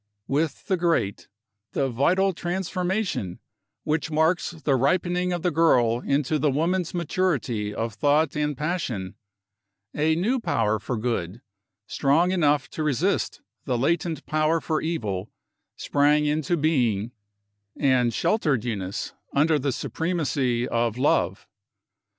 [0.27, 1.27] With the great,
[1.73, 3.37] the vital transformation,
[3.83, 9.13] which marks the ripening of the girl into the woman's maturity of thought and passion,
[9.93, 11.41] a new power for Good,
[11.85, 15.29] strong enough to resist the latent power for Evil,
[15.75, 17.11] sprang into being,
[17.77, 21.47] and sheltered Eunice under the supremacy of Love.